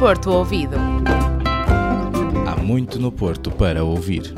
Porto 0.00 0.30
Ouvido. 0.30 0.76
Há 2.48 2.56
muito 2.56 2.98
no 2.98 3.12
Porto 3.12 3.50
para 3.50 3.84
ouvir. 3.84 4.32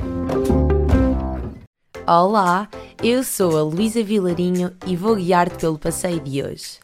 Olá, 2.05 2.69
eu 3.01 3.23
sou 3.23 3.57
a 3.57 3.63
Luísa 3.63 4.03
Vilarinho 4.03 4.73
e 4.85 4.97
vou 4.97 5.15
guiar-te 5.15 5.59
pelo 5.59 5.79
passeio 5.79 6.19
de 6.19 6.43
hoje. 6.43 6.81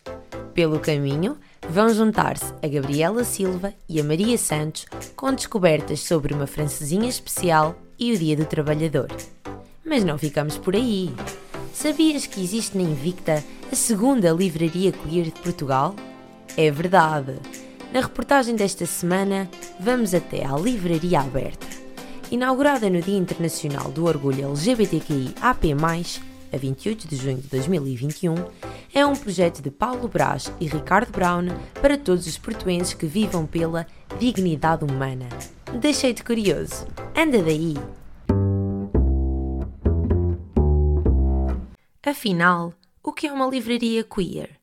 Pelo 0.55 0.79
caminho, 0.79 1.37
vão 1.69 1.93
juntar-se 1.93 2.55
a 2.63 2.69
Gabriela 2.69 3.25
Silva 3.25 3.75
e 3.89 4.01
a 4.01 4.05
Maria 4.05 4.39
Santos 4.39 4.87
com 5.17 5.35
descobertas 5.35 5.99
sobre 5.99 6.33
uma 6.33 6.47
francesinha 6.47 7.09
especial 7.09 7.75
e 7.99 8.13
o 8.13 8.17
Dia 8.17 8.37
do 8.37 8.45
Trabalhador. 8.45 9.09
Mas 9.85 10.05
não 10.05 10.17
ficamos 10.17 10.57
por 10.57 10.77
aí. 10.77 11.13
Sabias 11.75 12.27
que 12.27 12.41
existe 12.41 12.79
na 12.79 12.85
Invicta 12.85 13.43
a 13.73 13.75
segunda 13.75 14.31
livraria 14.31 14.93
queer 14.93 15.25
de 15.25 15.41
Portugal? 15.43 15.97
É 16.57 16.71
verdade. 16.71 17.35
Na 17.91 18.01
reportagem 18.03 18.55
desta 18.55 18.85
semana, 18.85 19.49
vamos 19.81 20.13
até 20.13 20.45
à 20.45 20.55
Livraria 20.57 21.21
Aberta. 21.21 21.67
Inaugurada 22.31 22.91
no 22.91 23.01
Dia 23.01 23.17
Internacional 23.17 23.91
do 23.91 24.05
Orgulho 24.05 24.51
LGBTQI 24.51 25.35
AP+, 25.41 25.65
a 26.53 26.57
28 26.59 27.09
de 27.09 27.17
junho 27.17 27.39
de 27.39 27.49
2021, 27.49 28.35
é 28.93 29.07
um 29.07 29.17
projeto 29.17 29.63
de 29.63 29.71
Paulo 29.71 30.07
Brás 30.07 30.53
e 30.61 30.67
Ricardo 30.67 31.11
Brown 31.11 31.47
para 31.81 31.97
todos 31.97 32.27
os 32.27 32.37
portuenses 32.37 32.93
que 32.93 33.07
vivam 33.07 33.47
pela 33.47 33.87
dignidade 34.19 34.85
humana. 34.85 35.27
Deixei-te 35.81 36.23
curioso. 36.23 36.87
Anda 37.17 37.43
daí! 37.43 37.75
Afinal, 42.05 42.75
o 43.03 43.13
que 43.13 43.27
é 43.27 43.33
uma 43.33 43.47
livraria 43.47 44.05
queer? 44.05 44.58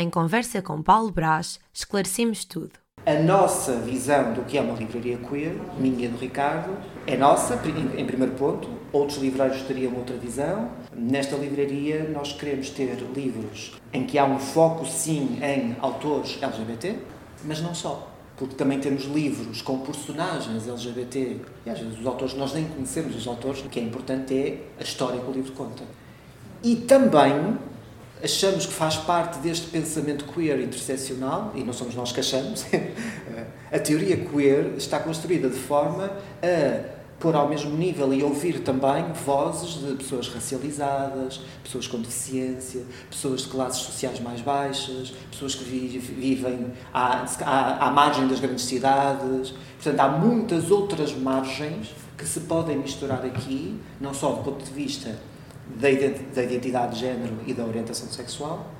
Em 0.00 0.08
conversa 0.08 0.62
com 0.62 0.80
Paulo 0.80 1.10
Brás, 1.10 1.58
esclarecemos 1.74 2.44
tudo. 2.44 2.70
A 3.04 3.14
nossa 3.14 3.72
visão 3.80 4.32
do 4.32 4.42
que 4.42 4.56
é 4.56 4.60
uma 4.60 4.78
livraria 4.78 5.18
queer, 5.18 5.56
minha 5.76 6.04
e 6.04 6.08
do 6.08 6.16
Ricardo, 6.16 6.70
é 7.04 7.16
nossa, 7.16 7.60
em 7.96 8.06
primeiro 8.06 8.34
ponto. 8.34 8.68
Outros 8.92 9.18
livreiros 9.18 9.60
teriam 9.62 9.92
outra 9.96 10.16
visão. 10.16 10.70
Nesta 10.94 11.34
livraria, 11.34 12.08
nós 12.14 12.32
queremos 12.32 12.70
ter 12.70 12.94
livros 13.12 13.74
em 13.92 14.06
que 14.06 14.16
há 14.16 14.24
um 14.24 14.38
foco, 14.38 14.86
sim, 14.86 15.40
em 15.42 15.74
autores 15.80 16.38
LGBT, 16.40 16.94
mas 17.44 17.60
não 17.60 17.74
só. 17.74 18.08
Porque 18.36 18.54
também 18.54 18.78
temos 18.78 19.02
livros 19.02 19.62
com 19.62 19.80
personagens 19.80 20.68
LGBT, 20.68 21.40
e 21.66 21.70
às 21.70 21.80
vezes 21.80 21.98
os 21.98 22.06
autores, 22.06 22.34
nós 22.34 22.54
nem 22.54 22.66
conhecemos 22.66 23.16
os 23.16 23.26
autores, 23.26 23.64
o 23.64 23.68
que 23.68 23.80
é 23.80 23.82
importante 23.82 24.32
é 24.32 24.62
a 24.78 24.84
história 24.84 25.18
que 25.18 25.28
o 25.28 25.32
livro 25.32 25.50
conta. 25.54 25.82
E 26.62 26.76
também 26.76 27.58
achamos 28.22 28.66
que 28.66 28.72
faz 28.72 28.96
parte 28.96 29.38
deste 29.38 29.66
pensamento 29.66 30.24
queer 30.26 30.60
interseccional, 30.60 31.52
e 31.54 31.62
não 31.62 31.72
somos 31.72 31.94
nós 31.94 32.12
que 32.12 32.20
achamos, 32.20 32.66
a 33.72 33.78
teoria 33.78 34.16
queer 34.16 34.74
está 34.76 34.98
construída 34.98 35.48
de 35.48 35.58
forma 35.58 36.10
a 36.42 36.98
pôr 37.18 37.34
ao 37.34 37.48
mesmo 37.48 37.76
nível 37.76 38.14
e 38.14 38.22
ouvir 38.22 38.60
também 38.60 39.12
vozes 39.24 39.84
de 39.84 39.94
pessoas 39.96 40.28
racializadas, 40.28 41.40
pessoas 41.64 41.88
com 41.88 41.98
deficiência, 42.00 42.82
pessoas 43.10 43.42
de 43.42 43.48
classes 43.48 43.82
sociais 43.82 44.20
mais 44.20 44.40
baixas, 44.40 45.12
pessoas 45.30 45.54
que 45.54 45.64
vivem 45.64 46.72
à, 46.94 47.24
à, 47.42 47.88
à 47.88 47.90
margem 47.90 48.28
das 48.28 48.38
grandes 48.38 48.64
cidades. 48.64 49.52
Portanto, 49.82 50.00
há 50.00 50.08
muitas 50.08 50.70
outras 50.70 51.12
margens 51.12 51.88
que 52.16 52.24
se 52.24 52.40
podem 52.40 52.76
misturar 52.76 53.24
aqui, 53.24 53.76
não 54.00 54.14
só 54.14 54.30
do 54.32 54.42
ponto 54.42 54.64
de 54.64 54.72
vista 54.72 55.16
da 55.76 55.90
identidade 55.90 56.94
de 56.94 57.00
género 57.00 57.34
e 57.46 57.54
da 57.54 57.64
orientação 57.64 58.08
sexual, 58.08 58.72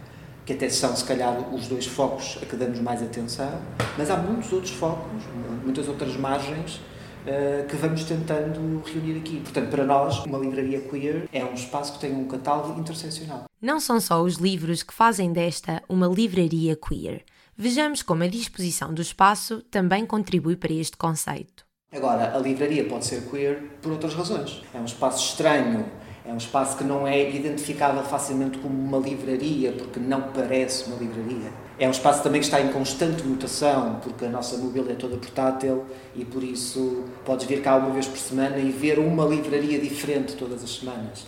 que 0.45 0.55
até 0.55 0.69
são, 0.71 0.97
se 0.97 1.05
calhar, 1.05 1.55
os 1.55 1.69
dois 1.69 1.87
focos 1.87 2.39
a 2.43 2.47
que 2.47 2.57
damos 2.57 2.81
mais 2.81 3.03
atenção, 3.03 3.61
mas 3.99 4.11
há 4.11 4.17
muitos 4.17 4.51
outros 4.53 4.73
focos, 4.73 5.23
muitas 5.63 5.87
outras 5.89 6.17
margens 6.17 6.77
uh, 6.77 7.67
que 7.69 7.77
vamos 7.77 8.05
tentando 8.05 8.83
reunir 8.87 9.19
aqui. 9.19 9.41
Portanto, 9.41 9.69
para 9.69 9.85
nós, 9.85 10.25
uma 10.25 10.39
livraria 10.39 10.81
queer 10.81 11.29
é 11.33 11.45
um 11.45 11.53
espaço 11.53 11.93
que 11.93 11.99
tem 11.99 12.15
um 12.15 12.27
catálogo 12.27 12.81
interseccional. 12.81 13.45
Não 13.61 13.79
são 13.79 14.01
só 14.01 14.23
os 14.23 14.37
livros 14.37 14.83
que 14.83 14.95
fazem 14.95 15.33
desta 15.33 15.83
uma 15.89 16.07
livraria 16.07 16.77
queer. 16.77 17.25
Vejamos 17.55 18.03
como 18.03 18.23
a 18.23 18.29
disposição 18.29 18.95
do 18.95 19.03
espaço 19.03 19.63
também 19.71 20.07
contribui 20.07 20.57
para 20.57 20.73
este 20.73 20.97
conceito. 20.97 21.67
Agora, 21.93 22.37
a 22.37 22.39
livraria 22.39 22.85
pode 22.85 23.05
ser 23.05 23.23
queer 23.29 23.63
por 23.83 23.93
outras 23.93 24.15
razões. 24.15 24.63
É 24.73 24.79
um 24.79 24.85
espaço 24.85 25.25
estranho 25.25 25.85
é 26.29 26.33
um 26.33 26.37
espaço 26.37 26.77
que 26.77 26.85
não 26.85 27.09
é 27.09 27.31
identificável 27.35 28.03
facilmente 28.03 28.59
como 28.59 28.79
uma 28.79 28.99
livraria, 28.99 29.73
porque 29.73 29.99
não 29.99 30.21
parece 30.21 30.85
uma 30.85 30.97
livraria. 30.97 31.51
É 31.79 31.89
um 31.89 31.91
espaço 31.91 32.23
também 32.23 32.39
que 32.39 32.47
está 32.47 32.61
em 32.61 32.69
constante 32.69 33.23
mutação, 33.23 33.99
porque 34.03 34.27
a 34.27 34.29
nossa 34.29 34.59
mobília 34.59 34.93
é 34.93 34.95
toda 34.95 35.17
portátil 35.17 35.87
e 36.15 36.27
por 36.27 36.45
isso 36.45 37.05
podes 37.25 37.47
vir 37.47 37.63
cá 37.63 37.77
uma 37.77 37.89
vez 37.89 38.07
por 38.07 38.19
semana 38.19 38.59
e 38.59 38.71
ver 38.71 38.99
uma 38.99 39.25
livraria 39.25 39.79
diferente 39.79 40.37
todas 40.37 40.63
as 40.63 40.69
semanas. 40.69 41.25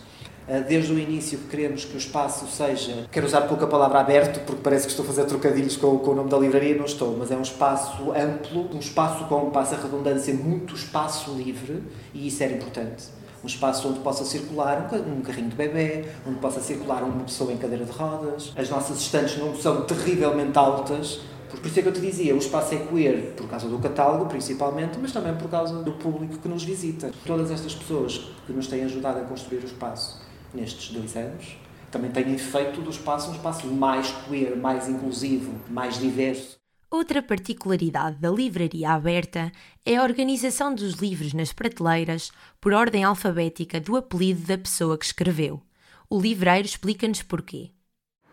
Ah, 0.46 0.58
desde 0.58 0.92
o 0.92 0.98
início 0.98 1.38
que 1.38 1.46
queremos 1.48 1.86
que 1.86 1.94
o 1.94 1.98
espaço 1.98 2.46
seja. 2.48 3.06
Quero 3.10 3.24
usar 3.24 3.42
pouco 3.42 3.64
a 3.64 3.68
palavra 3.68 4.00
aberto, 4.00 4.40
porque 4.44 4.60
parece 4.62 4.84
que 4.84 4.90
estou 4.90 5.04
a 5.04 5.08
fazer 5.08 5.24
trocadilhos 5.24 5.78
com, 5.78 5.96
com 5.96 6.10
o 6.10 6.14
nome 6.14 6.28
da 6.28 6.36
livraria, 6.36 6.76
não 6.76 6.84
estou, 6.84 7.16
mas 7.16 7.30
é 7.30 7.36
um 7.36 7.42
espaço 7.42 8.12
amplo, 8.12 8.68
um 8.74 8.80
espaço 8.80 9.24
com, 9.28 9.48
passa 9.48 9.76
a 9.76 9.80
redundância, 9.80 10.34
muito 10.34 10.74
espaço 10.74 11.32
livre, 11.32 11.82
e 12.12 12.26
isso 12.26 12.42
era 12.42 12.52
importante 12.52 13.19
um 13.42 13.46
espaço 13.46 13.88
onde 13.88 14.00
possa 14.00 14.24
circular 14.24 14.88
um 14.94 15.20
carrinho 15.20 15.48
de 15.48 15.56
bebê, 15.56 16.04
onde 16.26 16.38
possa 16.38 16.60
circular 16.60 17.02
uma 17.02 17.24
pessoa 17.24 17.52
em 17.52 17.56
cadeira 17.56 17.84
de 17.84 17.92
rodas. 17.92 18.52
As 18.56 18.68
nossas 18.68 18.98
estantes 18.98 19.38
não 19.38 19.54
são 19.54 19.82
terrivelmente 19.82 20.58
altas, 20.58 21.20
por 21.50 21.66
isso 21.66 21.80
é 21.80 21.82
que 21.82 21.88
eu 21.88 21.92
te 21.92 22.00
dizia, 22.00 22.34
o 22.34 22.38
espaço 22.38 22.74
é 22.74 22.78
queer 22.78 23.34
por 23.36 23.48
causa 23.48 23.68
do 23.68 23.78
catálogo, 23.78 24.26
principalmente, 24.26 24.98
mas 25.00 25.12
também 25.12 25.34
por 25.34 25.50
causa 25.50 25.82
do 25.82 25.92
público 25.92 26.38
que 26.38 26.48
nos 26.48 26.62
visita. 26.62 27.10
Todas 27.26 27.50
estas 27.50 27.74
pessoas 27.74 28.30
que 28.46 28.52
nos 28.52 28.68
têm 28.68 28.84
ajudado 28.84 29.18
a 29.18 29.22
construir 29.22 29.58
o 29.58 29.66
espaço 29.66 30.22
nestes 30.54 30.92
dois 30.92 31.16
anos 31.16 31.56
também 31.90 32.10
têm 32.10 32.38
feito 32.38 32.80
do 32.80 32.90
espaço 32.90 33.30
um 33.30 33.34
espaço 33.34 33.66
mais 33.66 34.12
queer, 34.28 34.56
mais 34.56 34.88
inclusivo, 34.88 35.52
mais 35.68 35.98
diverso. 35.98 36.59
Outra 36.92 37.22
particularidade 37.22 38.16
da 38.16 38.28
livraria 38.28 38.90
aberta 38.90 39.52
é 39.86 39.94
a 39.94 40.02
organização 40.02 40.74
dos 40.74 40.94
livros 40.94 41.32
nas 41.32 41.52
prateleiras 41.52 42.32
por 42.60 42.72
ordem 42.72 43.04
alfabética 43.04 43.80
do 43.80 43.96
apelido 43.96 44.44
da 44.44 44.58
pessoa 44.58 44.98
que 44.98 45.04
escreveu. 45.04 45.62
O 46.10 46.20
livreiro 46.20 46.66
explica-nos 46.66 47.22
porquê. 47.22 47.70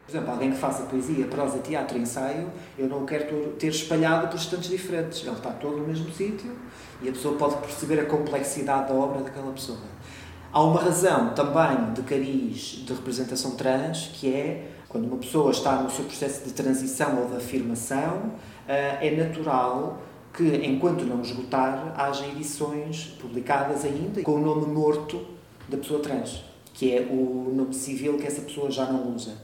Por 0.04 0.12
exemplo, 0.12 0.32
alguém 0.32 0.52
que 0.52 0.58
faça 0.58 0.88
poesia, 0.88 1.28
prosa, 1.28 1.60
teatro 1.60 2.00
ensaio, 2.00 2.52
eu 2.80 2.90
não 2.90 3.06
quero 3.06 3.52
ter 3.60 3.68
espalhado 3.68 4.30
por 4.30 4.38
estantes 4.38 4.70
diferentes. 4.70 5.22
Ele 5.22 5.36
está 5.36 5.52
todo 5.52 5.78
no 5.78 5.88
mesmo 5.88 6.12
sítio 6.12 6.58
e 7.04 7.10
a 7.10 7.12
pessoa 7.12 7.38
pode 7.38 7.58
perceber 7.58 8.00
a 8.00 8.06
complexidade 8.06 8.88
da 8.88 8.96
obra 8.96 9.22
daquela 9.22 9.52
pessoa. 9.52 9.78
Há 10.52 10.64
uma 10.64 10.82
razão 10.82 11.36
também 11.36 11.94
de 11.94 12.02
cariz 12.02 12.84
de 12.84 12.92
representação 12.92 13.52
trans, 13.56 14.10
que 14.14 14.34
é 14.34 14.77
quando 14.88 15.06
uma 15.06 15.18
pessoa 15.18 15.52
está 15.52 15.82
no 15.82 15.90
seu 15.90 16.06
processo 16.06 16.46
de 16.46 16.54
transição 16.54 17.22
ou 17.22 17.30
de 17.30 17.38
afirmação, 17.38 18.34
eh, 18.68 19.08
é 19.08 19.12
natural 19.12 20.02
que, 20.34 20.44
enquanto 20.66 21.04
não 21.04 21.22
esgotar, 21.22 21.94
haja 21.98 22.26
edições 22.28 23.16
publicadas 23.20 23.84
ainda 23.84 24.22
com 24.22 24.36
o 24.36 24.40
nome 24.40 24.68
morto 24.68 25.26
da 25.68 25.78
pessoa 25.78 26.00
trans, 26.00 26.44
que 26.74 26.96
é 26.96 27.02
o 27.02 27.52
nome 27.54 27.74
civil 27.74 28.18
que 28.18 28.28
essa 28.28 28.42
pessoa 28.42 28.70
já 28.72 28.86
não 28.86 29.14
usa. 29.14 29.36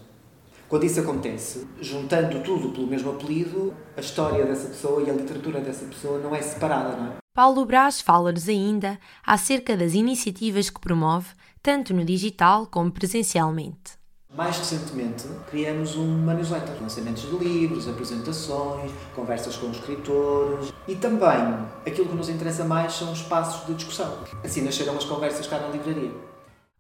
Quando 0.70 0.86
isso 0.86 1.00
acontece, 1.00 1.68
juntando 1.82 2.40
tudo 2.42 2.70
pelo 2.70 2.88
mesmo 2.88 3.12
apelido, 3.12 3.74
a 3.98 4.00
história 4.00 4.46
dessa 4.46 4.70
pessoa 4.70 5.04
e 5.04 5.10
a 5.10 5.14
literatura 5.14 5.60
dessa 5.60 5.86
pessoa 5.86 6.20
não 6.20 6.34
é 6.34 6.42
separada, 6.42 6.96
não 6.96 7.08
é? 7.08 7.16
Paulo 7.34 7.66
Brás 7.66 8.00
fala-nos 8.00 8.48
ainda 8.48 9.00
acerca 9.26 9.76
das 9.76 9.94
iniciativas 9.94 10.70
que 10.70 10.80
promove, 10.80 11.30
tanto 11.62 11.94
no 11.94 12.06
digital 12.06 12.68
como 12.68 12.92
presencialmente. 12.92 14.03
Mais 14.36 14.58
recentemente, 14.58 15.28
criamos 15.52 15.96
uma 15.96 16.34
newsletter, 16.34 16.82
lançamentos 16.82 17.22
de 17.22 17.38
livros, 17.38 17.88
apresentações, 17.88 18.92
conversas 19.16 19.56
com 19.56 19.70
escritores 19.70 20.74
e 20.88 20.96
também 20.96 21.68
aquilo 21.86 22.10
que 22.10 22.16
nos 22.16 22.30
interessa 22.30 22.64
mais 22.64 22.94
são 22.94 23.14
espaços 23.14 23.68
de 23.68 23.76
discussão. 23.76 24.18
Assim 24.44 24.64
nasceram 24.64 24.98
as 24.98 25.06
conversas 25.06 25.46
cá 25.46 25.60
na 25.60 25.68
livraria. 25.68 26.12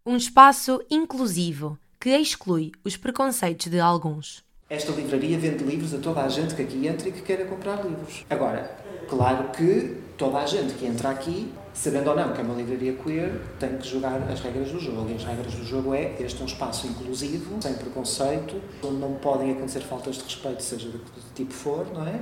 Um 0.03 0.17
espaço 0.17 0.83
inclusivo 0.89 1.77
que 1.99 2.09
exclui 2.09 2.71
os 2.83 2.97
preconceitos 2.97 3.67
de 3.67 3.79
alguns. 3.79 4.43
Esta 4.67 4.91
livraria 4.91 5.37
vende 5.37 5.63
livros 5.63 5.93
a 5.93 5.99
toda 5.99 6.23
a 6.23 6.29
gente 6.29 6.55
que 6.55 6.63
aqui 6.63 6.87
entra 6.87 7.07
e 7.07 7.11
que 7.11 7.21
queira 7.21 7.45
comprar 7.45 7.85
livros. 7.85 8.25
Agora, 8.31 8.75
claro 9.07 9.49
que 9.51 10.01
toda 10.17 10.39
a 10.39 10.45
gente 10.47 10.73
que 10.73 10.87
entra 10.87 11.11
aqui 11.11 11.53
sabendo 11.73 12.09
ou 12.11 12.15
não 12.15 12.33
que 12.33 12.41
é 12.41 12.43
uma 12.43 12.53
livraria 12.53 12.93
queer, 12.93 13.41
tem 13.59 13.77
que 13.77 13.87
jogar 13.87 14.21
as 14.31 14.39
regras 14.41 14.71
do 14.71 14.79
jogo. 14.79 15.09
E 15.09 15.15
as 15.15 15.23
regras 15.23 15.53
do 15.53 15.65
jogo 15.65 15.93
é 15.93 16.15
este 16.19 16.39
é 16.39 16.43
um 16.43 16.47
espaço 16.47 16.87
inclusivo, 16.87 17.61
sem 17.61 17.73
preconceito, 17.73 18.61
onde 18.83 18.97
não 18.97 19.13
podem 19.15 19.51
acontecer 19.51 19.81
faltas 19.81 20.17
de 20.17 20.23
respeito, 20.23 20.61
seja 20.61 20.89
de 20.89 20.97
que 20.97 21.21
tipo 21.35 21.53
for, 21.53 21.85
não 21.93 22.07
é? 22.07 22.21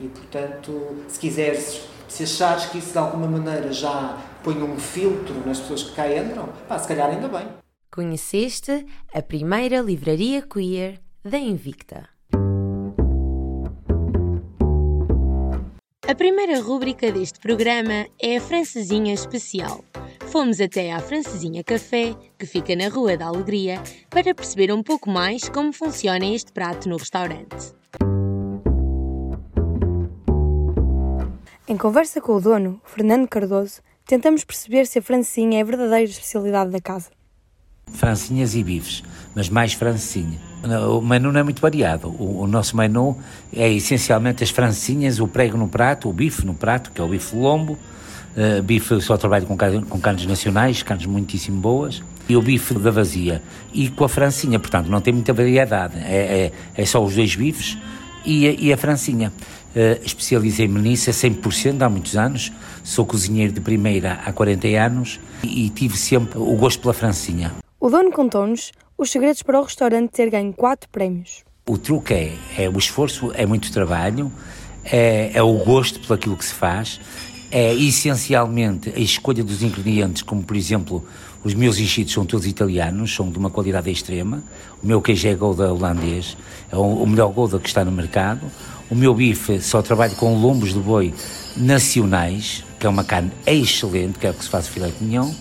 E, 0.00 0.08
portanto, 0.08 0.96
se 1.08 1.18
quiseres, 1.18 1.82
se 2.08 2.22
achares 2.22 2.66
que 2.66 2.78
isso 2.78 2.92
de 2.92 2.98
alguma 2.98 3.26
maneira 3.26 3.72
já 3.72 4.18
põe 4.42 4.54
um 4.62 4.78
filtro 4.78 5.34
nas 5.46 5.60
pessoas 5.60 5.82
que 5.82 5.92
cá 5.94 6.10
entram, 6.10 6.48
pá, 6.66 6.78
se 6.78 6.88
calhar 6.88 7.10
ainda 7.10 7.28
bem. 7.28 7.46
Conheceste 7.90 8.86
a 9.12 9.20
primeira 9.20 9.80
livraria 9.80 10.42
queer 10.42 11.00
da 11.24 11.38
Invicta. 11.38 12.19
A 16.10 16.14
primeira 16.16 16.60
rúbrica 16.60 17.12
deste 17.12 17.38
programa 17.38 18.04
é 18.20 18.36
a 18.36 18.40
Francesinha 18.40 19.14
Especial. 19.14 19.84
Fomos 20.26 20.60
até 20.60 20.90
à 20.90 20.98
Francesinha 20.98 21.62
Café, 21.62 22.16
que 22.36 22.46
fica 22.46 22.74
na 22.74 22.88
Rua 22.88 23.16
da 23.16 23.26
Alegria, 23.26 23.80
para 24.10 24.34
perceber 24.34 24.72
um 24.72 24.82
pouco 24.82 25.08
mais 25.08 25.48
como 25.48 25.72
funciona 25.72 26.26
este 26.26 26.50
prato 26.50 26.88
no 26.88 26.96
restaurante. 26.96 27.72
Em 31.68 31.76
conversa 31.76 32.20
com 32.20 32.34
o 32.34 32.40
dono, 32.40 32.82
Fernando 32.84 33.28
Cardoso, 33.28 33.80
tentamos 34.04 34.42
perceber 34.42 34.88
se 34.88 34.98
a 34.98 35.02
francesinha 35.02 35.60
é 35.60 35.62
a 35.62 35.64
verdadeira 35.64 36.10
especialidade 36.10 36.72
da 36.72 36.80
casa. 36.80 37.10
Francinhas 37.86 38.56
e 38.56 38.64
bifes, 38.64 39.04
mas 39.32 39.48
mais 39.48 39.74
francesinha. 39.74 40.49
O 40.62 41.00
menu 41.00 41.32
não 41.32 41.40
é 41.40 41.42
muito 41.42 41.60
variado. 41.60 42.08
O, 42.08 42.42
o, 42.42 42.46
nosso 42.46 42.76
menu 42.76 43.16
é 43.54 43.72
essencialmente 43.72 44.44
as 44.44 44.50
francinhas, 44.50 45.18
o 45.18 45.26
prego 45.26 45.56
no 45.56 45.68
prato, 45.68 46.08
o 46.08 46.12
bife 46.12 46.44
no 46.44 46.54
prato, 46.54 46.90
que 46.90 47.00
é 47.00 47.04
o 47.04 47.08
bife 47.08 47.34
lombo. 47.34 47.78
Uh, 48.36 48.62
bife 48.62 49.00
só 49.00 49.16
trabalho 49.16 49.46
com, 49.46 49.56
com 49.56 50.00
carnes 50.00 50.26
nacionais, 50.26 50.82
carnes 50.82 51.06
muitíssimo 51.06 51.60
boas. 51.60 52.02
E 52.28 52.36
o 52.36 52.42
bife 52.42 52.74
da 52.74 52.90
vazia. 52.90 53.42
E 53.72 53.88
com 53.88 54.04
a 54.04 54.08
francinha, 54.08 54.58
portanto, 54.58 54.88
não 54.88 55.00
tem 55.00 55.12
muita 55.14 55.32
variedade. 55.32 55.98
É, 55.98 56.52
é, 56.76 56.82
é 56.82 56.86
só 56.86 57.02
os 57.02 57.14
dois 57.14 57.34
bifes 57.34 57.78
e 58.24 58.46
a, 58.46 58.52
e 58.52 58.72
a 58.72 58.76
francinha. 58.76 59.32
Uh, 59.74 60.04
Especializei-me 60.04 60.78
nisso 60.78 61.08
a 61.08 61.12
100% 61.12 61.80
há 61.82 61.88
muitos 61.88 62.16
anos. 62.16 62.52
Sou 62.84 63.06
cozinheiro 63.06 63.52
de 63.52 63.60
primeira 63.60 64.20
há 64.24 64.32
40 64.32 64.68
anos 64.68 65.18
e, 65.42 65.66
e 65.66 65.70
tive 65.70 65.96
sempre 65.96 66.38
o 66.38 66.54
gosto 66.54 66.80
pela 66.80 66.92
francinha. 66.92 67.52
O 67.80 67.88
dono 67.88 68.12
contou-nos 68.12 68.72
os 69.00 69.10
segredos 69.10 69.42
para 69.42 69.58
o 69.58 69.64
restaurante 69.64 70.10
ter 70.10 70.28
ganho 70.28 70.52
quatro 70.52 70.86
prémios. 70.90 71.42
O 71.66 71.78
truque 71.78 72.12
é, 72.12 72.34
é 72.58 72.68
o 72.68 72.76
esforço, 72.76 73.32
é 73.34 73.46
muito 73.46 73.72
trabalho, 73.72 74.30
é, 74.84 75.30
é 75.32 75.42
o 75.42 75.54
gosto 75.64 76.00
pelo 76.00 76.12
aquilo 76.12 76.36
que 76.36 76.44
se 76.44 76.52
faz, 76.52 77.00
é 77.50 77.72
essencialmente 77.72 78.92
a 78.94 79.00
escolha 79.00 79.42
dos 79.42 79.62
ingredientes, 79.62 80.22
como 80.22 80.42
por 80.42 80.54
exemplo 80.54 81.02
os 81.42 81.54
meus 81.54 81.78
enchidos 81.78 82.12
são 82.12 82.26
todos 82.26 82.46
italianos, 82.46 83.14
são 83.14 83.30
de 83.30 83.38
uma 83.38 83.48
qualidade 83.48 83.90
extrema. 83.90 84.44
O 84.82 84.86
meu 84.86 85.00
queijo 85.00 85.26
é 85.26 85.34
Gouda 85.34 85.72
holandês, 85.72 86.36
é 86.70 86.76
o 86.76 87.06
melhor 87.06 87.32
Gouda 87.32 87.58
que 87.58 87.68
está 87.68 87.82
no 87.82 87.90
mercado. 87.90 88.42
O 88.90 88.94
meu 88.94 89.14
bife 89.14 89.62
só 89.62 89.80
trabalho 89.80 90.14
com 90.16 90.34
lombos 90.34 90.74
de 90.74 90.78
boi 90.78 91.14
nacionais, 91.56 92.62
que 92.78 92.86
é 92.86 92.90
uma 92.90 93.04
carne 93.04 93.32
excelente, 93.46 94.18
que 94.18 94.26
é 94.26 94.30
o 94.30 94.34
que 94.34 94.44
se 94.44 94.50
faz 94.50 94.68
filé 94.68 94.88
de 94.88 95.02
mignon. 95.02 95.32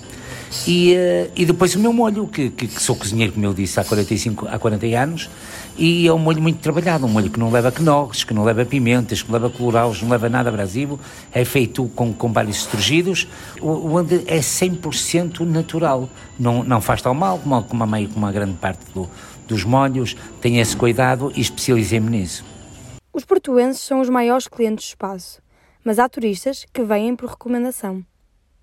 E, 0.67 0.95
uh, 0.95 1.31
e 1.35 1.45
depois 1.45 1.75
o 1.75 1.79
meu 1.79 1.93
molho, 1.93 2.27
que, 2.27 2.49
que, 2.49 2.67
que, 2.67 2.81
sou 2.81 2.95
cozinheiro, 2.95 3.33
como 3.33 3.45
eu 3.45 3.53
disse, 3.53 3.79
há 3.79 3.83
45, 3.83 4.47
há 4.47 4.57
40 4.57 4.85
anos, 4.97 5.29
e 5.77 6.07
é 6.07 6.13
um 6.13 6.17
molho 6.17 6.41
muito 6.41 6.59
trabalhado, 6.59 7.05
um 7.05 7.09
molho 7.09 7.29
que 7.29 7.39
não 7.39 7.51
leva 7.51 7.71
quenogres, 7.71 8.23
que 8.23 8.33
não 8.33 8.43
leva 8.43 8.65
pimentas, 8.65 9.21
que 9.21 9.31
não 9.31 9.39
leva 9.39 9.49
coloraus, 9.55 10.01
não 10.01 10.09
leva 10.09 10.27
nada 10.27 10.49
abrasivo, 10.49 10.99
é 11.31 11.45
feito 11.45 11.85
com, 11.95 12.11
com 12.11 12.33
vários 12.33 12.57
estrugidos, 12.57 13.27
onde 13.61 14.15
é 14.27 14.39
100% 14.39 15.41
natural, 15.41 16.09
não, 16.39 16.63
não 16.63 16.81
faz 16.81 17.01
tão 17.01 17.13
mal 17.13 17.37
como, 17.37 17.63
como, 17.63 17.83
a, 17.83 17.87
meio, 17.87 18.09
como 18.09 18.25
a 18.25 18.31
grande 18.31 18.57
parte 18.57 18.81
do, 18.93 19.07
dos 19.47 19.63
molhos, 19.63 20.15
tem 20.41 20.59
esse 20.59 20.75
cuidado 20.75 21.31
e 21.35 21.41
especializei-me 21.41 22.09
nisso. 22.09 22.43
Os 23.13 23.23
portuenses 23.23 23.83
são 23.83 24.01
os 24.01 24.09
maiores 24.09 24.47
clientes 24.47 24.85
do 24.85 24.89
espaço, 24.89 25.41
mas 25.83 25.99
há 25.99 26.09
turistas 26.09 26.65
que 26.73 26.83
vêm 26.83 27.15
por 27.15 27.29
recomendação 27.29 28.03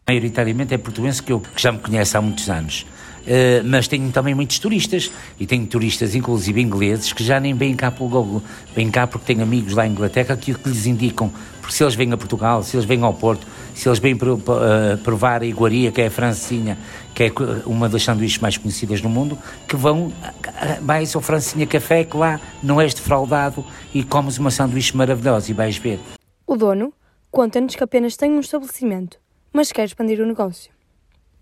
maioritariamente 0.09 0.73
é 0.73 0.79
portuense 0.79 1.21
que, 1.21 1.33
eu, 1.33 1.41
que 1.41 1.61
já 1.61 1.73
me 1.73 1.81
conhece 1.81 2.17
há 2.17 2.23
muitos 2.23 2.49
anos. 2.49 2.87
Uh, 3.23 3.65
mas 3.65 3.89
tenho 3.89 4.09
também 4.13 4.37
muitos 4.37 4.57
turistas, 4.61 5.11
e 5.39 5.45
tenho 5.45 5.67
turistas, 5.67 6.15
inclusive 6.15 6.63
ingleses, 6.63 7.13
que 7.13 7.25
já 7.25 7.41
nem 7.41 7.53
vêm 7.55 7.75
cá 7.75 7.91
pelo 7.91 8.09
Google, 8.09 8.41
vêm 8.73 8.89
cá 8.89 9.05
porque 9.05 9.35
têm 9.35 9.43
amigos 9.43 9.75
lá 9.75 9.85
em 9.85 9.91
Inglaterra 9.91 10.37
que, 10.37 10.55
que 10.55 10.69
lhes 10.69 10.87
indicam, 10.87 11.29
porque 11.61 11.75
se 11.75 11.83
eles 11.83 11.97
vêm 11.97 12.13
a 12.13 12.17
Portugal, 12.17 12.63
se 12.63 12.77
eles 12.77 12.87
vêm 12.87 13.03
ao 13.03 13.13
Porto, 13.13 13.45
se 13.75 13.89
eles 13.89 13.99
vêm 13.99 14.15
uh, 14.15 14.97
provar 15.03 15.43
a 15.43 15.45
iguaria, 15.45 15.91
que 15.91 16.01
é 16.01 16.07
a 16.07 16.11
francinha, 16.11 16.79
que 17.13 17.25
é 17.25 17.33
uma 17.65 17.89
das 17.89 18.05
sanduíches 18.05 18.39
mais 18.39 18.57
conhecidas 18.57 19.03
no 19.03 19.09
mundo, 19.09 19.37
que 19.67 19.75
vão 19.75 20.13
mais 20.83 21.17
ao 21.17 21.21
Francinha 21.21 21.67
Café, 21.67 22.05
que 22.05 22.17
lá 22.17 22.41
não 22.63 22.81
és 22.81 22.95
defraudado 22.95 23.65
e 23.93 24.05
comes 24.05 24.39
uma 24.39 24.53
sanduíche 24.53 24.97
maravilhosa 24.97 25.51
e 25.51 25.55
vais 25.55 25.77
ver. 25.77 25.99
O 26.47 26.57
dono 26.57 26.93
conta-nos 27.29 27.75
que 27.75 27.83
apenas 27.83 28.17
tem 28.17 28.31
um 28.31 28.39
estabelecimento, 28.39 29.19
mas 29.57 29.73
quer 29.73 29.87
expandir 29.87 30.21
o 30.21 30.27
negócio. 30.27 30.71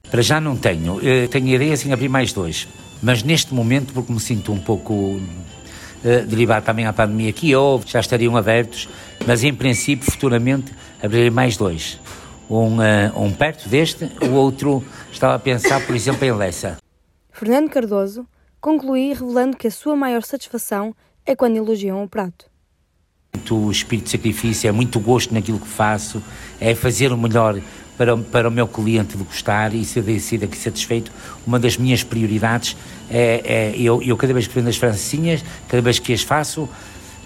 Para 0.09 0.23
já 0.23 0.41
não 0.41 0.57
tenho. 0.57 1.01
Eu 1.01 1.29
tenho 1.29 1.49
ideias 1.49 1.85
em 1.85 1.93
abrir 1.93 2.09
mais 2.09 2.33
dois. 2.33 2.69
Mas 3.03 3.25
neste 3.25 3.53
momento, 3.53 3.93
porque 3.93 4.13
me 4.13 4.21
sinto 4.21 4.53
um 4.53 4.61
pouco 4.61 4.95
uh, 4.95 6.27
derivado 6.29 6.65
também 6.65 6.87
à 6.87 6.93
pandemia 6.93 7.33
que 7.33 7.55
houve, 7.57 7.91
já 7.91 7.99
estariam 7.99 8.37
abertos, 8.37 8.89
mas 9.27 9.43
em 9.43 9.53
princípio, 9.53 10.09
futuramente, 10.11 10.73
abrirei 11.03 11.29
mais 11.29 11.57
dois. 11.57 11.99
Um, 12.49 12.79
uh, 12.79 13.21
um 13.21 13.33
perto 13.33 13.69
deste, 13.69 14.05
o 14.23 14.31
outro 14.35 14.85
estava 15.11 15.35
a 15.35 15.39
pensar, 15.39 15.85
por 15.85 15.97
exemplo, 15.97 16.25
em 16.25 16.33
Lessa. 16.33 16.77
Fernando 17.33 17.69
Cardoso 17.69 18.25
concluí 18.61 19.13
revelando 19.13 19.57
que 19.57 19.67
a 19.67 19.71
sua 19.73 19.97
maior 19.97 20.23
satisfação 20.23 20.95
é 21.27 21.35
quando 21.35 21.57
elogiam 21.57 22.03
o 22.03 22.09
prato. 22.09 22.47
Muito 23.35 23.73
espírito 23.73 24.05
de 24.05 24.11
sacrifício, 24.13 24.69
é 24.69 24.73
muito 24.73 25.01
gosto 25.01 25.35
naquilo 25.35 25.59
que 25.59 25.67
faço, 25.67 26.23
é 26.61 26.75
fazer 26.75 27.13
o 27.13 27.19
melhor 27.19 27.61
para, 27.97 28.17
para 28.17 28.49
o 28.49 28.51
meu 28.51 28.67
cliente 28.67 29.17
de 29.17 29.25
gostar 29.25 29.75
e 29.75 29.85
ser, 29.85 30.21
ser 30.21 30.45
aqui 30.45 30.57
satisfeito, 30.57 31.11
uma 31.47 31.59
das 31.59 31.77
minhas 31.77 32.03
prioridades 32.03 32.77
é, 33.11 33.43
é 33.45 33.75
eu, 33.77 34.03
eu 34.03 34.17
cada 34.17 34.33
vez 34.33 34.47
que 34.47 34.55
vendo 34.55 34.69
as 34.69 34.77
francinhas, 34.77 35.45
cada 35.69 35.83
vez 35.83 35.99
que 35.99 36.13
as 36.13 36.23
faço, 36.23 36.69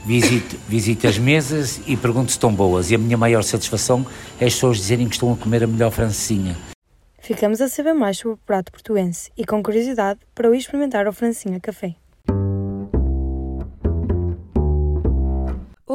visito, 0.04 0.56
visito 0.68 1.06
as 1.06 1.18
mesas 1.18 1.80
e 1.86 1.96
pergunto 1.96 2.30
se 2.30 2.36
estão 2.36 2.52
boas. 2.52 2.90
E 2.90 2.94
a 2.94 2.98
minha 2.98 3.16
maior 3.16 3.42
satisfação 3.42 4.06
é 4.40 4.46
as 4.46 4.54
pessoas 4.54 4.78
dizerem 4.78 5.08
que 5.08 5.14
estão 5.14 5.32
a 5.32 5.36
comer 5.36 5.64
a 5.64 5.66
melhor 5.66 5.90
francinha. 5.90 6.56
Ficamos 7.18 7.60
a 7.60 7.68
saber 7.68 7.92
mais 7.92 8.16
sobre 8.16 8.34
o 8.34 8.38
prato 8.38 8.72
portuense 8.72 9.30
e 9.36 9.44
com 9.44 9.62
curiosidade 9.62 10.20
para 10.34 10.48
o 10.48 10.54
experimentar 10.54 11.06
ao 11.06 11.12
Francinha 11.12 11.60
Café. 11.60 11.94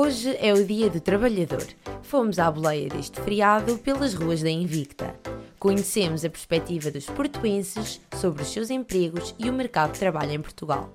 Hoje 0.04 0.36
é 0.42 0.54
o 0.54 0.66
Dia 0.66 0.90
do 0.90 1.00
Trabalhador. 1.00 1.66
Fomos 2.02 2.38
à 2.38 2.52
boleia 2.52 2.90
deste 2.90 3.22
feriado 3.22 3.78
pelas 3.78 4.14
ruas 4.14 4.44
da 4.44 4.50
Invicta. 4.50 5.16
Conhecemos 5.58 6.26
a 6.26 6.30
perspectiva 6.30 6.92
dos 6.92 7.06
portuenses 7.06 8.02
sobre 8.20 8.44
os 8.44 8.52
seus 8.52 8.70
empregos 8.70 9.34
e 9.40 9.50
o 9.50 9.54
mercado 9.54 9.94
de 9.94 10.00
trabalho 10.00 10.34
em 10.34 10.42
Portugal. 10.42 10.94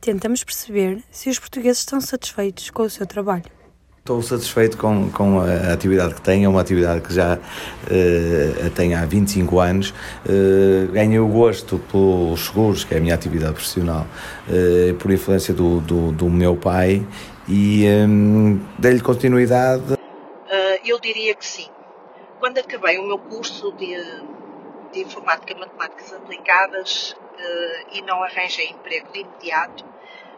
Tentamos 0.00 0.42
perceber 0.42 1.04
se 1.10 1.28
os 1.28 1.38
portugueses 1.38 1.80
estão 1.80 2.00
satisfeitos 2.00 2.70
com 2.70 2.84
o 2.84 2.90
seu 2.90 3.06
trabalho. 3.06 3.53
Estou 4.04 4.20
satisfeito 4.20 4.76
com, 4.76 5.10
com 5.10 5.40
a 5.40 5.72
atividade 5.72 6.14
que 6.14 6.20
tenho, 6.20 6.44
é 6.44 6.48
uma 6.50 6.60
atividade 6.60 7.00
que 7.00 7.14
já 7.14 7.38
uh, 7.38 8.70
tenho 8.76 8.98
há 8.98 9.06
25 9.06 9.58
anos. 9.58 9.94
Uh, 10.26 10.92
ganhei 10.92 11.18
o 11.18 11.26
gosto 11.26 11.78
pelos 11.90 12.44
seguros, 12.44 12.84
que 12.84 12.92
é 12.92 12.98
a 12.98 13.00
minha 13.00 13.14
atividade 13.14 13.54
profissional, 13.54 14.06
uh, 14.46 14.94
por 14.96 15.10
influência 15.10 15.54
do, 15.54 15.80
do, 15.80 16.12
do 16.12 16.28
meu 16.28 16.54
pai 16.54 17.02
e 17.48 17.86
um, 18.06 18.60
dei-lhe 18.78 19.00
continuidade. 19.00 19.96
eu 20.84 21.00
diria 21.00 21.34
que 21.34 21.46
sim. 21.46 21.70
Quando 22.38 22.58
acabei 22.58 22.98
o 22.98 23.06
meu 23.06 23.18
curso 23.18 23.72
de, 23.72 23.96
de 24.92 25.00
Informática 25.00 25.54
e 25.54 25.58
Matemáticas 25.58 26.12
Aplicadas 26.12 27.16
e 27.90 28.02
não 28.02 28.22
arranjei 28.22 28.68
emprego 28.68 29.10
de 29.14 29.20
imediato, 29.20 29.93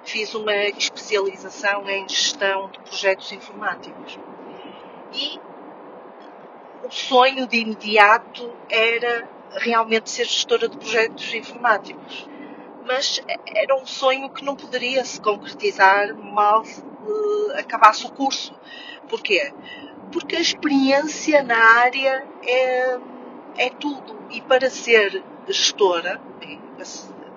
fiz 0.06 0.34
uma 0.34 0.54
especialização 0.54 1.88
em 1.88 2.08
gestão 2.08 2.70
de 2.70 2.78
projetos 2.78 3.32
informáticos. 3.32 4.18
E 5.12 5.40
o 6.86 6.90
sonho 6.90 7.46
de 7.46 7.58
imediato 7.58 8.52
era 8.70 9.28
realmente 9.50 10.08
ser 10.08 10.24
gestora 10.24 10.68
de 10.68 10.76
projetos 10.76 11.34
informáticos. 11.34 12.28
Mas 12.86 13.20
era 13.46 13.74
um 13.76 13.84
sonho 13.84 14.30
que 14.30 14.44
não 14.44 14.54
poderia 14.54 15.04
se 15.04 15.20
concretizar 15.20 16.14
mal 16.14 16.62
uh, 16.62 17.58
acabasse 17.58 18.06
o 18.06 18.12
curso. 18.12 18.54
Porquê? 19.08 19.52
Porque 20.12 20.36
a 20.36 20.40
experiência 20.40 21.42
na 21.42 21.58
área 21.58 22.24
é, 22.44 22.98
é 23.56 23.70
tudo. 23.70 24.16
E 24.30 24.40
para 24.40 24.70
ser 24.70 25.22
gestora, 25.48 26.20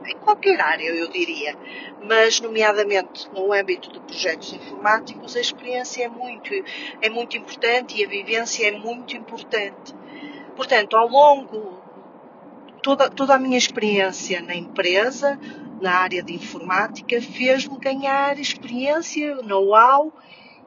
em 0.10 0.18
qualquer 0.18 0.60
área, 0.60 0.90
eu 0.90 1.08
diria, 1.10 1.56
mas 2.04 2.40
nomeadamente 2.40 3.30
no 3.34 3.54
âmbito 3.54 3.92
de 3.92 4.00
projetos 4.00 4.54
informáticos, 4.54 5.36
a 5.36 5.40
experiência 5.40 6.06
é 6.06 6.10
muito, 6.10 6.50
é 7.02 7.10
muito 7.10 7.38
importante 7.38 8.00
e 8.00 8.06
a 8.06 8.08
vivência 8.08 8.68
é 8.68 8.72
muito 8.72 9.16
importante. 9.16 9.94
Portanto, 10.56 10.98
ao 10.98 11.08
longo 11.08 11.80
toda, 12.82 13.10
toda 13.10 13.36
a 13.36 13.40
minha 13.40 13.58
experiência 13.58 14.42
na 14.42 14.56
empresa, 14.56 15.40
na 15.82 15.94
área 15.94 16.22
de 16.22 16.34
informática, 16.34 17.22
fez-me 17.22 17.78
ganhar 17.78 18.38
experiência, 18.40 19.36
know-how 19.36 20.12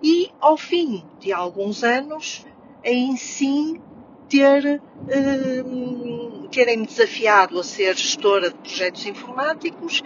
e, 0.02 0.30
ao 0.40 0.56
fim 0.56 1.04
de 1.18 1.32
alguns 1.32 1.84
anos, 1.84 2.46
aí 2.84 3.16
sim 3.16 3.80
ter, 4.28 4.80
uh, 4.80 6.21
terem-me 6.52 6.86
desafiado 6.86 7.58
a 7.58 7.64
ser 7.64 7.96
gestora 7.96 8.50
de 8.50 8.56
projetos 8.56 9.06
informáticos 9.06 10.02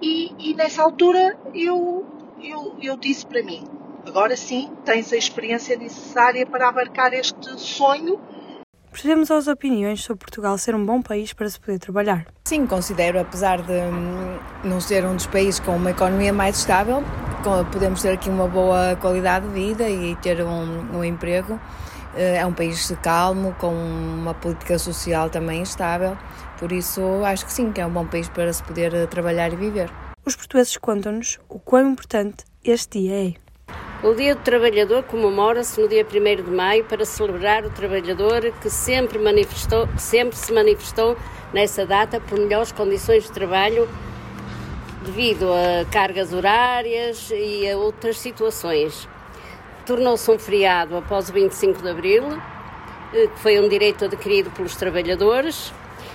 e, 0.00 0.32
e, 0.38 0.54
nessa 0.54 0.82
altura 0.82 1.38
eu 1.54 2.04
eu, 2.40 2.76
eu 2.80 2.96
disse 2.96 3.26
para 3.26 3.42
mim: 3.42 3.64
agora 4.06 4.36
sim 4.36 4.70
tens 4.84 5.12
a 5.12 5.16
experiência 5.16 5.76
necessária 5.76 6.46
para 6.46 6.68
abarcar 6.68 7.12
este 7.14 7.58
sonho. 7.58 8.20
Percebemos 8.90 9.30
as 9.30 9.46
opiniões 9.46 10.02
sobre 10.02 10.20
Portugal 10.20 10.56
ser 10.56 10.74
um 10.74 10.84
bom 10.84 11.02
país 11.02 11.32
para 11.32 11.48
se 11.50 11.60
poder 11.60 11.78
trabalhar. 11.78 12.26
Sim, 12.44 12.66
considero, 12.66 13.20
apesar 13.20 13.60
de 13.60 13.72
hum, 13.72 14.38
não 14.64 14.80
ser 14.80 15.04
um 15.04 15.14
dos 15.14 15.26
países 15.26 15.60
com 15.60 15.76
uma 15.76 15.90
economia 15.90 16.32
mais 16.32 16.58
estável, 16.58 17.02
podemos 17.72 18.00
ter 18.00 18.12
aqui 18.12 18.30
uma 18.30 18.48
boa 18.48 18.96
qualidade 18.96 19.46
de 19.48 19.52
vida 19.52 19.88
e 19.88 20.16
ter 20.16 20.42
um, 20.42 20.96
um 20.96 21.04
emprego. 21.04 21.60
Eh, 22.16 22.38
é 22.38 22.46
um 22.46 22.52
país 22.52 22.90
calmo, 23.02 23.54
com 23.58 23.72
uma 23.72 24.32
política 24.32 24.78
social 24.78 25.28
também 25.28 25.62
estável, 25.62 26.16
por 26.58 26.72
isso 26.72 27.02
acho 27.24 27.44
que 27.44 27.52
sim, 27.52 27.70
que 27.70 27.80
é 27.80 27.86
um 27.86 27.90
bom 27.90 28.06
país 28.06 28.28
para 28.28 28.50
se 28.52 28.62
poder 28.62 28.94
eh, 28.94 29.06
trabalhar 29.06 29.52
e 29.52 29.56
viver. 29.56 29.90
Os 30.24 30.34
portugueses 30.34 30.76
contam-nos 30.78 31.38
o 31.48 31.58
quão 31.58 31.90
importante 31.90 32.44
este 32.64 33.00
dia 33.00 33.28
é. 33.28 33.46
O 34.02 34.14
Dia 34.14 34.34
do 34.34 34.42
Trabalhador 34.42 35.02
comemora-se 35.04 35.80
no 35.80 35.88
dia 35.88 36.04
1 36.04 36.44
de 36.44 36.50
maio 36.50 36.84
para 36.84 37.04
celebrar 37.04 37.64
o 37.64 37.70
trabalhador 37.70 38.52
que 38.60 38.70
sempre, 38.70 39.18
manifestou, 39.18 39.88
sempre 39.98 40.36
se 40.36 40.52
manifestou 40.52 41.16
nessa 41.52 41.84
data 41.84 42.20
por 42.20 42.38
melhores 42.38 42.72
condições 42.72 43.24
de 43.24 43.32
trabalho 43.32 43.88
devido 45.04 45.50
a 45.52 45.84
cargas 45.90 46.32
horárias 46.32 47.30
e 47.30 47.68
a 47.70 47.76
outras 47.76 48.18
situações. 48.18 49.08
Tornou-se 49.86 50.28
um 50.28 50.36
feriado 50.36 50.96
após 50.96 51.28
o 51.28 51.32
25 51.32 51.80
de 51.80 51.88
Abril, 51.88 52.24
eh, 53.14 53.28
que 53.28 53.38
foi 53.38 53.60
um 53.60 53.68
direito 53.68 54.04
adquirido 54.04 54.50
pelos 54.50 54.74
trabalhadores, 54.74 55.72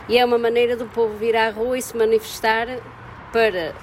e 0.09 0.17
é 0.17 0.25
uma 0.25 0.37
maneira 0.37 0.75
do 0.75 0.85
povo 0.87 1.15
vir 1.15 1.37
à 1.37 1.49
rua 1.49 1.77
e 1.77 1.81
se 1.81 1.95
manifestar 1.95 2.67
para 3.31 3.73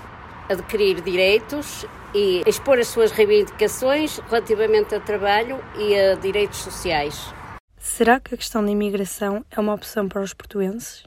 adquirir 0.50 1.00
direitos 1.00 1.86
e 2.14 2.42
expor 2.46 2.78
as 2.78 2.88
suas 2.88 3.12
reivindicações 3.12 4.18
relativamente 4.28 4.94
a 4.94 5.00
trabalho 5.00 5.58
e 5.78 5.98
a 5.98 6.14
direitos 6.16 6.58
sociais. 6.58 7.32
Será 7.78 8.20
que 8.20 8.34
a 8.34 8.36
questão 8.36 8.62
da 8.62 8.70
imigração 8.70 9.42
é 9.50 9.58
uma 9.58 9.72
opção 9.72 10.06
para 10.06 10.20
os 10.20 10.34
portuenses? 10.34 11.04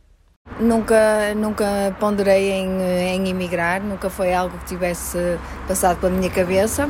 Nunca, 0.60 1.36
nunca 1.36 1.96
ponderei 2.00 2.50
em, 2.52 2.82
em 2.82 3.30
emigrar, 3.30 3.82
nunca 3.82 4.10
foi 4.10 4.34
algo 4.34 4.58
que 4.58 4.66
tivesse 4.66 5.18
passado 5.68 6.00
pela 6.00 6.12
minha 6.12 6.32
cabeça, 6.32 6.90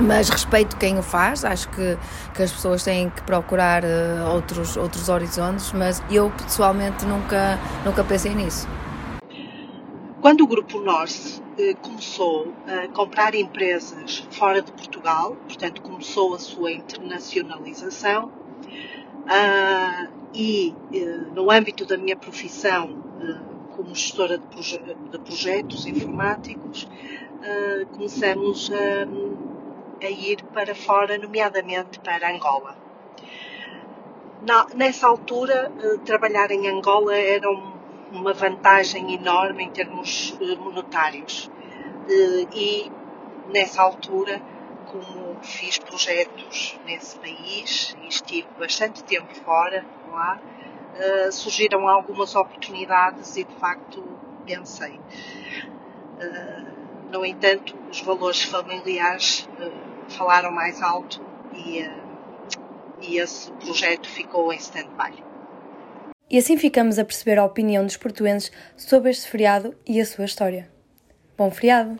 mas 0.00 0.28
respeito 0.28 0.76
quem 0.76 0.98
o 0.98 1.02
faz, 1.02 1.44
acho 1.44 1.68
que, 1.70 1.98
que 2.34 2.42
as 2.42 2.50
pessoas 2.50 2.82
têm 2.82 3.10
que 3.10 3.22
procurar 3.22 3.84
uh, 3.84 4.32
outros, 4.32 4.76
outros 4.76 5.08
horizontes, 5.08 5.72
mas 5.72 6.02
eu 6.10 6.30
pessoalmente 6.30 7.04
nunca, 7.04 7.58
nunca 7.84 8.02
pensei 8.02 8.34
nisso. 8.34 8.66
Quando 10.20 10.42
o 10.42 10.46
Grupo 10.46 10.78
Norse 10.80 11.42
eh, 11.58 11.72
começou 11.80 12.52
a 12.66 12.88
comprar 12.88 13.34
empresas 13.34 14.22
fora 14.30 14.60
de 14.60 14.70
Portugal, 14.70 15.34
portanto 15.46 15.80
começou 15.80 16.34
a 16.34 16.38
sua 16.38 16.72
internacionalização, 16.72 18.30
ah, 19.26 20.08
e 20.34 20.74
eh, 20.92 21.06
no 21.34 21.50
âmbito 21.50 21.86
da 21.86 21.96
minha 21.96 22.16
profissão 22.16 23.08
como 23.74 23.94
gestora 23.94 24.36
de, 24.36 24.46
proje 24.46 24.78
de 25.10 25.18
projetos 25.18 25.86
informáticos, 25.86 26.86
começamos 27.94 28.70
a, 28.70 29.06
a, 30.02 30.10
ir 30.10 30.42
para 30.52 30.74
fora, 30.74 31.18
nomeadamente 31.18 31.98
para 32.00 32.30
Angola. 32.30 32.76
Na, 34.42 34.66
nessa 34.74 35.06
altura, 35.06 35.70
trabalhar 36.04 36.50
em 36.50 36.68
Angola 36.68 37.14
era 37.14 37.50
um 37.50 37.80
uma 38.10 38.32
vantagem 38.32 39.14
enorme 39.14 39.64
em 39.64 39.70
termos 39.70 40.36
eh, 40.40 40.56
monetários. 40.56 41.50
Eh, 42.08 42.46
e 42.52 42.92
nessa 43.48 43.82
altura, 43.82 44.40
como 44.86 45.36
fiz 45.42 45.78
projetos 45.78 46.78
nesse 46.84 47.16
país 47.18 47.96
e 48.02 48.08
estive 48.08 48.48
bastante 48.58 49.04
tempo 49.04 49.32
fora 49.44 49.84
lá, 50.10 50.40
eh, 50.96 51.30
surgiram 51.30 51.88
algumas 51.88 52.34
oportunidades 52.34 53.36
e 53.36 53.44
de 53.44 53.54
facto 53.54 54.02
pensei. 54.44 54.98
No 57.10 57.24
entanto, 57.24 57.74
os 57.90 58.00
valores 58.02 58.42
familiares 58.42 59.48
falaram 60.10 60.50
mais 60.50 60.80
alto 60.82 61.20
e, 61.54 61.88
e 63.00 63.18
esse 63.18 63.50
projeto 63.52 64.08
ficou 64.08 64.52
em 64.52 64.56
stand-by. 64.56 65.22
E 66.30 66.38
assim 66.38 66.56
ficamos 66.56 66.98
a 66.98 67.04
perceber 67.04 67.38
a 67.38 67.44
opinião 67.44 67.84
dos 67.84 67.96
portuenses 67.96 68.52
sobre 68.76 69.10
este 69.10 69.28
feriado 69.28 69.74
e 69.86 70.00
a 70.00 70.06
sua 70.06 70.24
história. 70.24 70.70
Bom 71.36 71.50
feriado! 71.50 71.98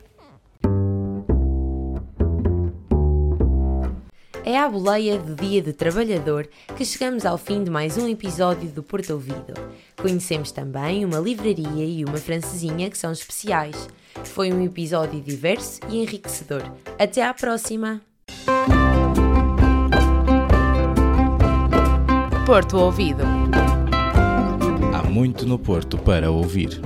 É 4.45 4.57
à 4.57 4.69
boleia 4.69 5.19
do 5.19 5.35
Dia 5.35 5.63
do 5.63 5.73
Trabalhador 5.73 6.49
que 6.77 6.85
chegamos 6.85 7.27
ao 7.27 7.37
fim 7.37 7.63
de 7.63 7.71
mais 7.71 7.97
um 7.97 8.09
episódio 8.09 8.69
do 8.71 8.83
Porto 8.83 9.11
Ouvido. 9.11 9.55
Conhecemos 10.01 10.51
também 10.51 11.05
uma 11.05 11.19
livraria 11.19 11.85
e 11.85 12.05
uma 12.05 12.17
francesinha 12.17 12.91
que 12.91 12.99
são 12.99 13.13
especiais. 13.13 13.89
Foi 14.25 14.53
um 14.53 14.65
episódio 14.65 15.21
diverso 15.21 15.81
e 15.89 16.03
enriquecedor. 16.03 16.63
Até 16.99 17.23
à 17.23 17.35
próxima! 17.35 18.01
Porto 22.47 22.79
Ouvido 22.79 23.23
muito 25.11 25.45
no 25.45 25.59
Porto 25.59 25.99
para 25.99 26.31
ouvir. 26.31 26.81